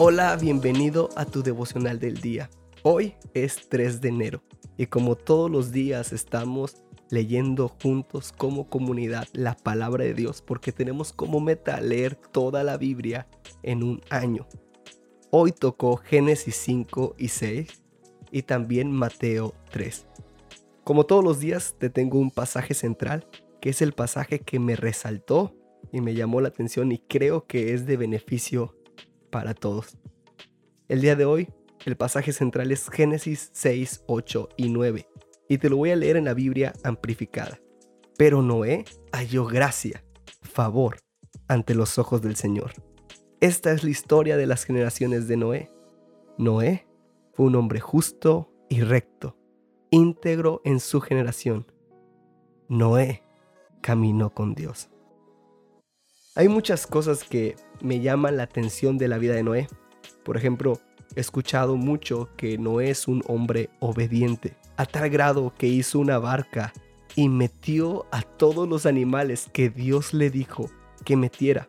Hola, 0.00 0.36
bienvenido 0.36 1.08
a 1.16 1.24
tu 1.24 1.42
devocional 1.42 1.98
del 1.98 2.20
día. 2.20 2.48
Hoy 2.84 3.16
es 3.34 3.68
3 3.68 4.00
de 4.00 4.10
enero 4.10 4.44
y 4.76 4.86
como 4.86 5.16
todos 5.16 5.50
los 5.50 5.72
días 5.72 6.12
estamos 6.12 6.76
leyendo 7.10 7.66
juntos 7.82 8.30
como 8.30 8.70
comunidad 8.70 9.26
la 9.32 9.56
palabra 9.56 10.04
de 10.04 10.14
Dios 10.14 10.40
porque 10.40 10.70
tenemos 10.70 11.12
como 11.12 11.40
meta 11.40 11.80
leer 11.80 12.14
toda 12.14 12.62
la 12.62 12.76
Biblia 12.76 13.26
en 13.64 13.82
un 13.82 14.00
año. 14.08 14.46
Hoy 15.30 15.50
tocó 15.50 15.96
Génesis 15.96 16.54
5 16.54 17.16
y 17.18 17.26
6 17.26 17.82
y 18.30 18.42
también 18.42 18.92
Mateo 18.92 19.52
3. 19.72 20.06
Como 20.84 21.06
todos 21.06 21.24
los 21.24 21.40
días 21.40 21.74
te 21.76 21.90
tengo 21.90 22.20
un 22.20 22.30
pasaje 22.30 22.74
central 22.74 23.26
que 23.60 23.70
es 23.70 23.82
el 23.82 23.94
pasaje 23.94 24.38
que 24.38 24.60
me 24.60 24.76
resaltó 24.76 25.56
y 25.90 26.00
me 26.02 26.14
llamó 26.14 26.40
la 26.40 26.50
atención 26.50 26.92
y 26.92 26.98
creo 26.98 27.48
que 27.48 27.74
es 27.74 27.84
de 27.84 27.96
beneficio 27.96 28.77
para 29.30 29.54
todos. 29.54 29.98
El 30.88 31.00
día 31.00 31.16
de 31.16 31.24
hoy, 31.24 31.48
el 31.84 31.96
pasaje 31.96 32.32
central 32.32 32.72
es 32.72 32.88
Génesis 32.88 33.50
6, 33.52 34.04
8 34.06 34.48
y 34.56 34.68
9, 34.70 35.08
y 35.48 35.58
te 35.58 35.70
lo 35.70 35.76
voy 35.76 35.90
a 35.90 35.96
leer 35.96 36.16
en 36.16 36.24
la 36.24 36.34
Biblia 36.34 36.72
amplificada. 36.82 37.60
Pero 38.16 38.42
Noé 38.42 38.84
halló 39.12 39.46
gracia, 39.46 40.04
favor, 40.42 40.98
ante 41.46 41.74
los 41.74 41.98
ojos 41.98 42.20
del 42.20 42.36
Señor. 42.36 42.72
Esta 43.40 43.72
es 43.72 43.84
la 43.84 43.90
historia 43.90 44.36
de 44.36 44.46
las 44.46 44.64
generaciones 44.64 45.28
de 45.28 45.36
Noé. 45.36 45.70
Noé 46.36 46.86
fue 47.32 47.46
un 47.46 47.54
hombre 47.54 47.80
justo 47.80 48.52
y 48.68 48.80
recto, 48.80 49.36
íntegro 49.90 50.60
en 50.64 50.80
su 50.80 51.00
generación. 51.00 51.66
Noé 52.68 53.22
caminó 53.80 54.34
con 54.34 54.54
Dios. 54.54 54.90
Hay 56.38 56.46
muchas 56.46 56.86
cosas 56.86 57.24
que 57.24 57.56
me 57.80 57.98
llaman 57.98 58.36
la 58.36 58.44
atención 58.44 58.96
de 58.96 59.08
la 59.08 59.18
vida 59.18 59.34
de 59.34 59.42
Noé. 59.42 59.66
Por 60.22 60.36
ejemplo, 60.36 60.78
he 61.16 61.20
escuchado 61.20 61.74
mucho 61.74 62.28
que 62.36 62.56
Noé 62.58 62.90
es 62.90 63.08
un 63.08 63.24
hombre 63.26 63.70
obediente, 63.80 64.54
a 64.76 64.86
tal 64.86 65.10
grado 65.10 65.52
que 65.58 65.66
hizo 65.66 65.98
una 65.98 66.20
barca 66.20 66.72
y 67.16 67.28
metió 67.28 68.06
a 68.12 68.22
todos 68.22 68.68
los 68.68 68.86
animales 68.86 69.50
que 69.52 69.68
Dios 69.68 70.14
le 70.14 70.30
dijo 70.30 70.70
que 71.04 71.16
metiera. 71.16 71.66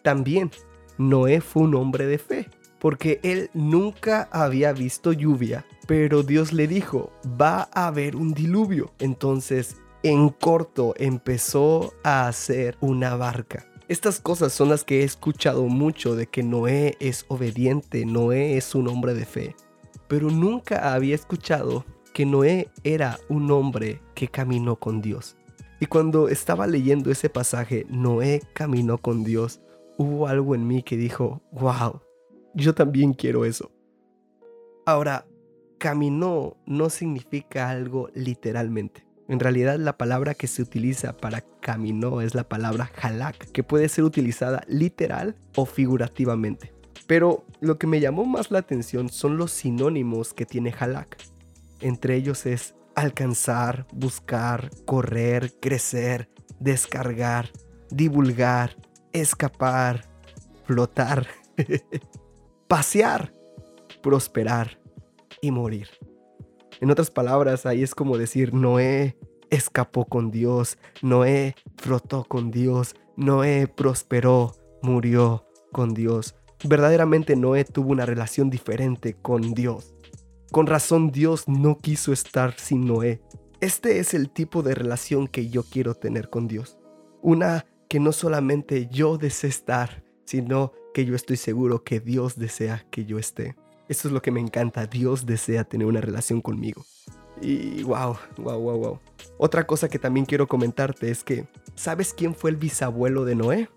También 0.00 0.50
Noé 0.96 1.42
fue 1.42 1.64
un 1.64 1.74
hombre 1.74 2.06
de 2.06 2.16
fe, 2.16 2.48
porque 2.78 3.20
él 3.22 3.50
nunca 3.52 4.30
había 4.32 4.72
visto 4.72 5.12
lluvia, 5.12 5.66
pero 5.86 6.22
Dios 6.22 6.54
le 6.54 6.66
dijo, 6.66 7.12
va 7.38 7.68
a 7.70 7.88
haber 7.88 8.16
un 8.16 8.32
diluvio. 8.32 8.94
Entonces, 8.98 9.76
en 10.02 10.30
corto, 10.30 10.94
empezó 10.96 11.92
a 12.02 12.28
hacer 12.28 12.78
una 12.80 13.14
barca. 13.14 13.66
Estas 13.88 14.18
cosas 14.18 14.52
son 14.52 14.70
las 14.70 14.82
que 14.82 15.02
he 15.02 15.04
escuchado 15.04 15.62
mucho 15.68 16.16
de 16.16 16.26
que 16.26 16.42
Noé 16.42 16.96
es 16.98 17.24
obediente, 17.28 18.04
Noé 18.04 18.56
es 18.56 18.74
un 18.74 18.88
hombre 18.88 19.14
de 19.14 19.24
fe. 19.24 19.54
Pero 20.08 20.28
nunca 20.28 20.92
había 20.92 21.14
escuchado 21.14 21.84
que 22.12 22.26
Noé 22.26 22.68
era 22.82 23.20
un 23.28 23.48
hombre 23.52 24.00
que 24.16 24.26
caminó 24.26 24.74
con 24.74 25.02
Dios. 25.02 25.36
Y 25.78 25.86
cuando 25.86 26.28
estaba 26.28 26.66
leyendo 26.66 27.12
ese 27.12 27.30
pasaje, 27.30 27.86
Noé 27.88 28.42
caminó 28.54 28.98
con 28.98 29.22
Dios, 29.22 29.60
hubo 29.98 30.26
algo 30.26 30.56
en 30.56 30.66
mí 30.66 30.82
que 30.82 30.96
dijo, 30.96 31.40
wow, 31.52 32.00
yo 32.54 32.74
también 32.74 33.12
quiero 33.12 33.44
eso. 33.44 33.70
Ahora, 34.84 35.28
caminó 35.78 36.56
no 36.66 36.90
significa 36.90 37.70
algo 37.70 38.08
literalmente. 38.14 39.05
En 39.28 39.40
realidad 39.40 39.78
la 39.78 39.96
palabra 39.96 40.34
que 40.34 40.46
se 40.46 40.62
utiliza 40.62 41.16
para 41.16 41.42
caminó 41.60 42.20
es 42.20 42.34
la 42.34 42.48
palabra 42.48 42.90
halak, 43.00 43.50
que 43.50 43.64
puede 43.64 43.88
ser 43.88 44.04
utilizada 44.04 44.62
literal 44.68 45.36
o 45.56 45.66
figurativamente. 45.66 46.72
Pero 47.06 47.44
lo 47.60 47.78
que 47.78 47.86
me 47.86 48.00
llamó 48.00 48.24
más 48.24 48.50
la 48.50 48.60
atención 48.60 49.08
son 49.08 49.36
los 49.36 49.50
sinónimos 49.52 50.32
que 50.32 50.46
tiene 50.46 50.74
halak. 50.78 51.16
Entre 51.80 52.16
ellos 52.16 52.46
es 52.46 52.74
alcanzar, 52.94 53.86
buscar, 53.92 54.70
correr, 54.84 55.54
crecer, 55.60 56.28
descargar, 56.60 57.50
divulgar, 57.90 58.76
escapar, 59.12 60.04
flotar, 60.64 61.26
pasear, 62.68 63.32
prosperar 64.02 64.78
y 65.40 65.50
morir. 65.50 65.88
En 66.80 66.90
otras 66.90 67.10
palabras, 67.10 67.66
ahí 67.66 67.82
es 67.82 67.94
como 67.94 68.18
decir, 68.18 68.52
Noé 68.52 69.16
escapó 69.50 70.04
con 70.04 70.30
Dios, 70.30 70.78
Noé 71.02 71.54
flotó 71.76 72.24
con 72.24 72.50
Dios, 72.50 72.94
Noé 73.16 73.66
prosperó, 73.68 74.54
murió 74.82 75.46
con 75.72 75.94
Dios. 75.94 76.34
Verdaderamente 76.64 77.36
Noé 77.36 77.64
tuvo 77.64 77.92
una 77.92 78.06
relación 78.06 78.50
diferente 78.50 79.14
con 79.14 79.54
Dios. 79.54 79.94
Con 80.52 80.66
razón 80.66 81.10
Dios 81.10 81.48
no 81.48 81.78
quiso 81.78 82.12
estar 82.12 82.54
sin 82.58 82.86
Noé. 82.86 83.20
Este 83.60 83.98
es 83.98 84.14
el 84.14 84.30
tipo 84.30 84.62
de 84.62 84.74
relación 84.74 85.28
que 85.28 85.48
yo 85.48 85.62
quiero 85.64 85.94
tener 85.94 86.28
con 86.28 86.46
Dios. 86.46 86.78
Una 87.22 87.66
que 87.88 88.00
no 88.00 88.12
solamente 88.12 88.88
yo 88.90 89.16
deseo 89.16 89.48
estar, 89.48 90.04
sino 90.24 90.72
que 90.92 91.04
yo 91.04 91.14
estoy 91.14 91.36
seguro 91.36 91.84
que 91.84 92.00
Dios 92.00 92.36
desea 92.36 92.86
que 92.90 93.04
yo 93.04 93.18
esté. 93.18 93.56
Esto 93.88 94.08
es 94.08 94.14
lo 94.14 94.22
que 94.22 94.30
me 94.30 94.40
encanta. 94.40 94.86
Dios 94.86 95.26
desea 95.26 95.64
tener 95.64 95.86
una 95.86 96.00
relación 96.00 96.40
conmigo. 96.40 96.84
Y 97.40 97.82
wow, 97.82 98.16
wow, 98.38 98.58
wow, 98.58 98.78
wow. 98.78 99.00
Otra 99.38 99.66
cosa 99.66 99.88
que 99.88 99.98
también 99.98 100.26
quiero 100.26 100.48
comentarte 100.48 101.10
es 101.10 101.22
que, 101.22 101.46
¿sabes 101.74 102.14
quién 102.14 102.34
fue 102.34 102.50
el 102.50 102.56
bisabuelo 102.56 103.24
de 103.24 103.34
Noé? 103.34 103.68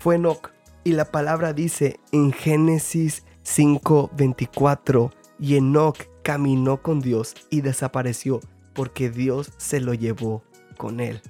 Fue 0.00 0.16
Enoch. 0.16 0.50
Y 0.84 0.92
la 0.92 1.04
palabra 1.04 1.52
dice 1.52 2.00
en 2.10 2.32
Génesis 2.32 3.24
5:24, 3.44 5.12
y 5.38 5.56
Enoch 5.56 5.98
caminó 6.22 6.82
con 6.82 7.00
Dios 7.00 7.34
y 7.50 7.60
desapareció 7.60 8.40
porque 8.74 9.10
Dios 9.10 9.52
se 9.56 9.80
lo 9.80 9.94
llevó 9.94 10.42
con 10.76 11.00
él. 11.00 11.20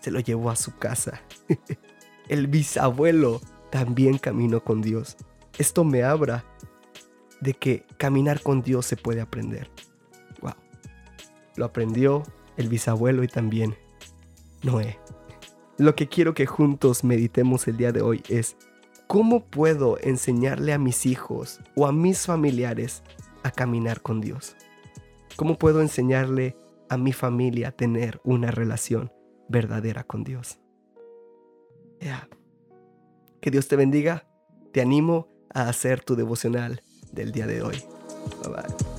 Se 0.00 0.10
lo 0.10 0.20
llevó 0.20 0.50
a 0.50 0.56
su 0.56 0.76
casa. 0.76 1.22
el 2.28 2.46
bisabuelo 2.46 3.40
también 3.70 4.18
caminó 4.18 4.62
con 4.62 4.80
Dios. 4.80 5.16
Esto 5.58 5.84
me 5.84 6.02
abra 6.02 6.44
de 7.42 7.54
que 7.54 7.84
caminar 7.98 8.40
con 8.40 8.62
Dios 8.62 8.86
se 8.86 8.96
puede 8.96 9.20
aprender. 9.20 9.68
Wow. 10.40 10.54
Lo 11.56 11.64
aprendió 11.64 12.22
el 12.56 12.68
bisabuelo 12.68 13.24
y 13.24 13.28
también 13.28 13.74
Noé. 14.62 14.98
Lo 15.76 15.96
que 15.96 16.08
quiero 16.08 16.34
que 16.34 16.46
juntos 16.46 17.02
meditemos 17.02 17.66
el 17.66 17.76
día 17.76 17.90
de 17.90 18.00
hoy 18.00 18.22
es 18.28 18.56
cómo 19.08 19.44
puedo 19.44 19.98
enseñarle 20.00 20.72
a 20.72 20.78
mis 20.78 21.04
hijos 21.04 21.60
o 21.74 21.86
a 21.86 21.92
mis 21.92 22.26
familiares 22.26 23.02
a 23.42 23.50
caminar 23.50 24.02
con 24.02 24.20
Dios. 24.20 24.54
¿Cómo 25.34 25.58
puedo 25.58 25.80
enseñarle 25.80 26.56
a 26.88 26.96
mi 26.96 27.12
familia 27.12 27.68
a 27.68 27.72
tener 27.72 28.20
una 28.22 28.52
relación 28.52 29.12
verdadera 29.48 30.04
con 30.04 30.22
Dios? 30.22 30.60
Que 33.40 33.50
Dios 33.50 33.66
te 33.66 33.74
bendiga. 33.74 34.28
Te 34.72 34.80
animo 34.80 35.28
a 35.52 35.68
hacer 35.68 36.04
tu 36.04 36.14
devocional 36.14 36.82
del 37.12 37.32
día 37.32 37.46
de 37.46 37.62
hoy. 37.62 37.82
Bye 38.42 38.52
bye. 38.52 38.91